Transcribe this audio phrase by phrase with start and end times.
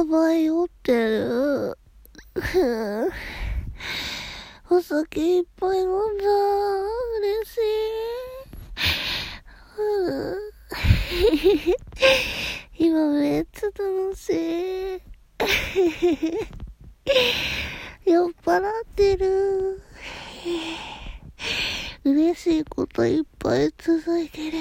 [0.00, 1.76] やばい酔ってる。
[4.70, 6.24] お酒いっぱい飲んだ。
[7.18, 7.58] 嬉し
[12.78, 12.86] い。
[12.86, 15.02] 今めっちゃ楽しい。
[18.10, 19.82] 酔っ払ってる。
[22.04, 24.60] 嬉しいこといっぱい続いてる。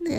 [0.00, 0.16] ね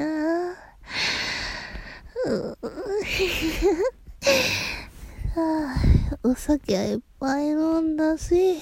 [3.89, 4.02] え。
[6.23, 8.57] お酒はいっぱい飲んだし、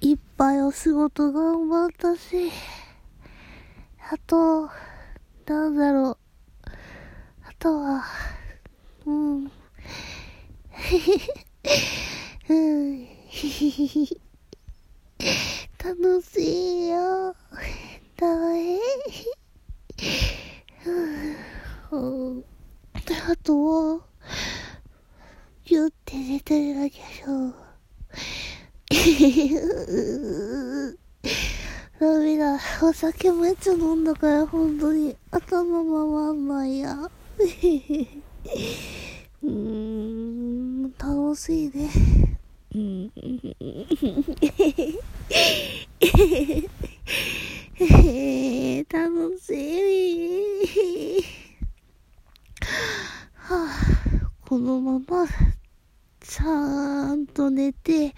[0.00, 2.52] いっぱいお仕事頑張ったし、
[4.10, 4.70] あと、
[5.46, 6.18] なんだろう。
[7.44, 8.04] あとは、
[9.06, 9.44] うん。
[12.48, 13.08] うん。
[15.82, 17.34] 楽しいよ。
[18.16, 18.78] だい。
[23.30, 24.00] あとは、
[25.70, 27.54] 言って寝てるだけでしょ。
[32.00, 32.58] ダメだ。
[32.82, 36.94] お酒めっちゃ飲んだから、本当に頭回んないや。
[36.96, 41.88] うーん、楽しいね。
[42.74, 43.10] うん。
[48.88, 49.50] 楽し
[51.20, 51.24] い。
[53.34, 53.70] はあ、
[54.48, 55.26] このまま、
[56.20, 58.14] ちゃんと寝て、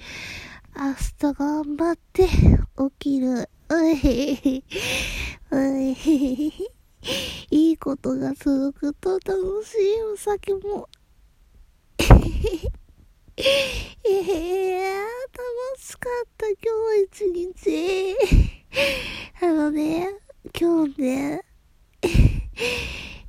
[0.77, 2.31] 明日頑張って起
[2.99, 3.49] きる。
[3.69, 4.65] うい、
[5.51, 6.53] うい、
[7.51, 8.15] いいこと
[8.73, 10.89] が続くと楽しいお酒も。
[11.99, 12.13] い
[14.11, 16.57] や楽しかった、今
[17.09, 18.17] 日一日。
[19.43, 20.09] あのね、
[20.59, 21.45] 今日ね、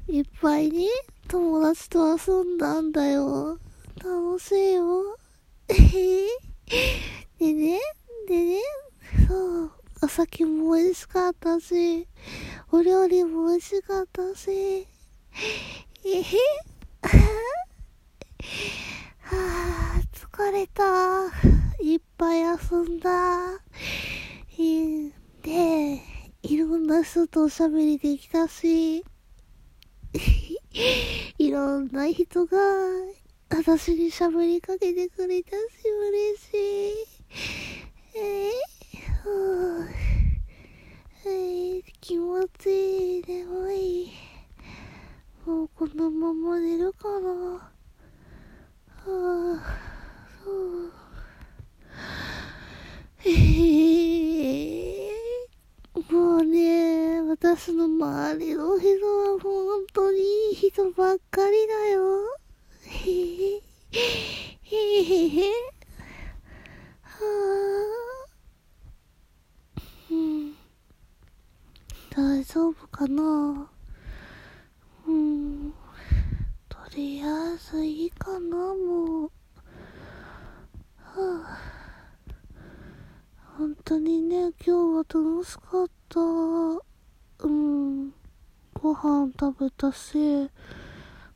[0.08, 0.88] いっぱいね、
[1.28, 3.59] 友達と遊んだんだよ。
[3.97, 5.18] 楽しいよ。
[5.68, 7.79] でね、
[8.28, 8.62] でね、
[9.28, 12.07] そう、お酒も美味しかったし、
[12.72, 14.88] お料理も美味しかったし、
[16.05, 16.38] えへ、
[19.21, 20.83] はあ、疲れた。
[21.81, 23.61] いっぱい遊んだ。
[25.41, 26.01] で、
[26.44, 29.03] いろんな人とおしゃべりできたし、
[31.38, 32.57] いろんな人が
[33.50, 35.57] 私に喋りかけてくれたし、
[35.88, 37.13] 嬉しい。
[38.15, 44.32] えー、気持ちいい、眠い。
[45.46, 47.30] もうこのまま寝るかな。
[47.30, 47.72] は、
[49.06, 49.78] あ、
[50.42, 50.92] そう。
[53.26, 62.24] えー、もうね、私の周りの人は本当にいい人ばっかりだよ。
[62.86, 63.62] へへ
[64.64, 65.52] へへへ。
[67.02, 67.20] は
[69.78, 69.81] あ。
[70.10, 70.54] うん。
[72.16, 73.70] 大丈夫かな
[75.08, 75.74] うん。
[76.70, 79.31] とりあえずいいかな、もう。
[81.00, 81.74] はあ。
[83.58, 86.20] 本当にね、今日は楽しかった。
[86.20, 88.12] うん。
[88.74, 90.50] ご飯食べたし、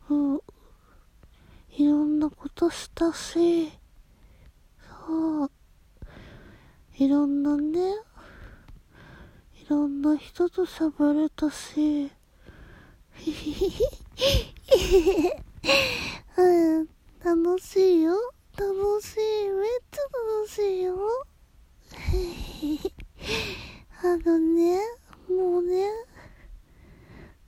[0.09, 0.41] うん。
[1.72, 3.72] いろんなことしたし、
[5.07, 5.51] そう。
[7.00, 7.79] いろんなね、
[9.56, 12.12] いろんな人と喋れたし、
[13.16, 15.46] ひひひひ、
[16.38, 16.88] うん、
[17.23, 18.13] 楽しいよ。
[18.57, 19.17] 楽しい。
[19.50, 20.95] めっちゃ楽しいよ。
[24.03, 24.79] あのね、
[25.29, 25.89] もうね、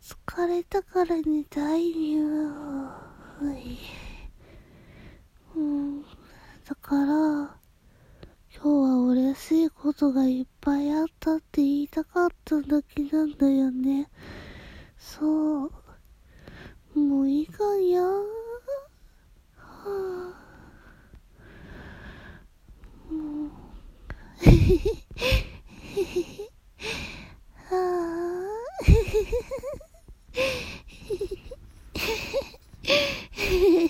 [0.01, 2.27] 疲れたから寝たいよ。
[5.55, 6.01] うん。
[6.01, 6.07] だ
[6.81, 7.59] から、今
[8.51, 14.09] 日は嬉しいことがいっぱいあったって言いたかっただけなんだよね。
[14.97, 15.71] そう。
[17.07, 18.01] もういいかや。
[18.01, 18.25] は
[19.55, 19.57] あ。
[23.11, 23.49] もう。
[24.41, 24.55] へへへ。
[24.55, 24.59] へ
[26.03, 26.49] へへ。
[27.69, 27.73] はあ。
[28.83, 28.99] へへへ。
[33.33, 33.89] へへへ。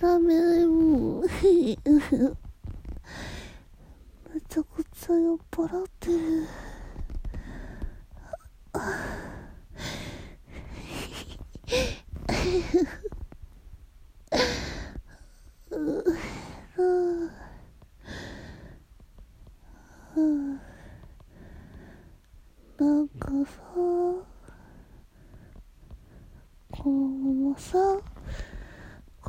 [0.00, 1.28] ダメもう。
[4.32, 6.46] めちゃくちゃ酔っ払ってる。
[22.78, 23.62] なんかさ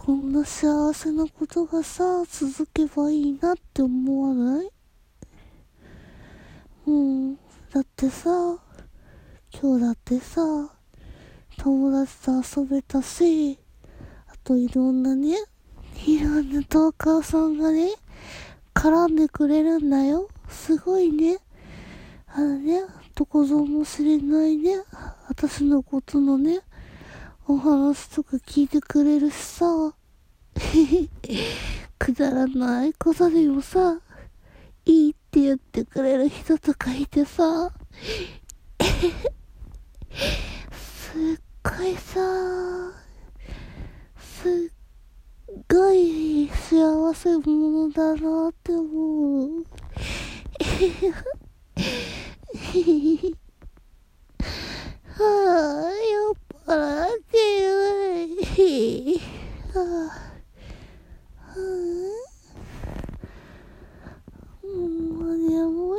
[0.09, 4.71] こんな幸せなことがさ、続けばいいなって思わない？
[6.88, 7.35] うん。
[7.35, 8.31] だってさ、
[9.53, 10.41] 今日だってさ、
[11.59, 13.59] 友達と遊べたし、
[14.25, 15.35] あといろんなね、
[16.07, 17.91] いろんなトーカーさんがね、
[18.73, 20.27] 絡んでくれるんだよ。
[20.47, 21.38] すごいね。
[22.25, 22.81] あのね、
[23.13, 24.73] どこぞもしれないね、
[25.27, 26.61] 私のことのね、
[27.47, 29.94] お話とか聞いてくれるしさ、
[31.97, 34.00] くだらないことでもさ、
[34.85, 37.71] いいって言ってくれる人とかいてさ、
[40.71, 42.19] すっごいさ、
[44.17, 44.51] すっ
[45.71, 49.50] ごい幸せ者だなって思う。
[55.19, 55.25] は
[55.85, 56.35] あ、酔っ
[56.65, 57.69] 払ってる。
[59.73, 60.29] はあ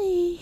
[0.00, 0.38] い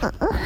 [0.00, 0.37] や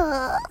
[0.00, 0.45] う。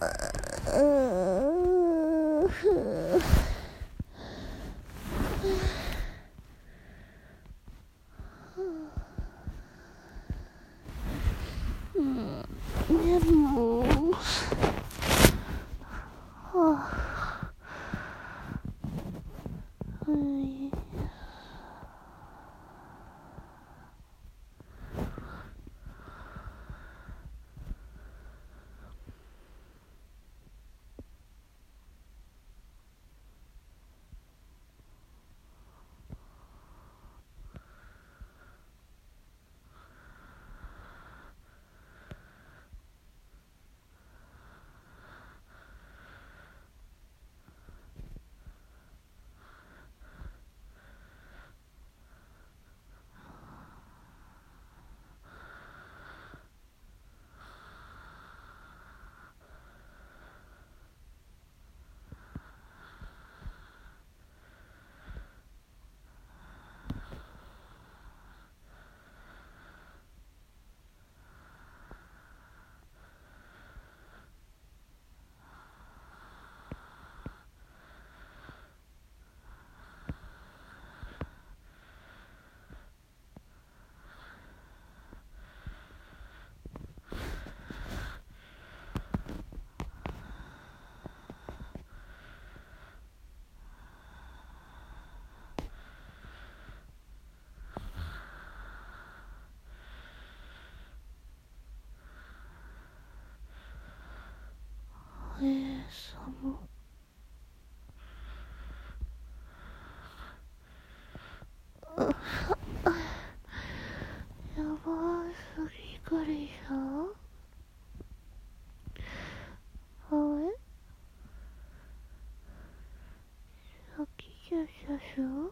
[124.63, 125.51] っきじゃしゃしょ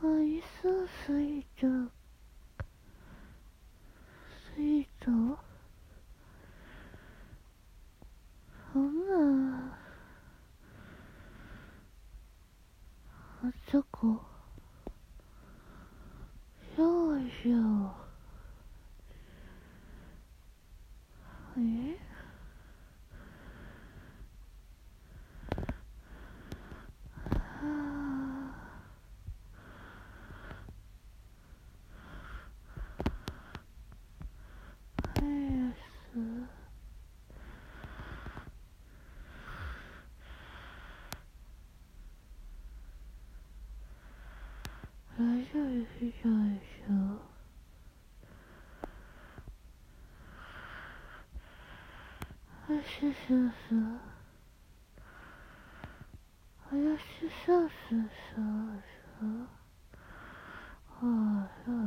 [0.00, 1.90] アイススイート？
[4.54, 5.10] スイート？
[8.72, 9.78] そんな。
[13.42, 14.20] あそこ？
[45.50, 46.92] 笑一笑，笑一笑。
[52.68, 53.66] 要笑笑笑，
[56.68, 57.02] 我要笑
[57.46, 58.36] 笑笑笑
[58.84, 59.24] 笑，
[61.00, 61.02] 啊
[61.64, 61.80] 笑啊，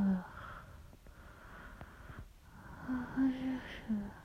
[2.88, 2.90] 啊
[3.30, 4.21] 笑笑。